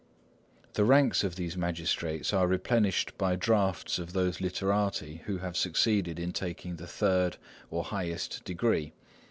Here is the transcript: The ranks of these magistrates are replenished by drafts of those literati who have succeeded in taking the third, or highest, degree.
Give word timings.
The 0.73 0.83
ranks 0.83 1.23
of 1.23 1.35
these 1.35 1.55
magistrates 1.55 2.33
are 2.33 2.47
replenished 2.47 3.15
by 3.19 3.35
drafts 3.35 3.99
of 3.99 4.13
those 4.13 4.41
literati 4.41 5.21
who 5.25 5.37
have 5.37 5.55
succeeded 5.55 6.17
in 6.17 6.31
taking 6.33 6.77
the 6.77 6.87
third, 6.87 7.37
or 7.69 7.83
highest, 7.83 8.43
degree. 8.43 8.93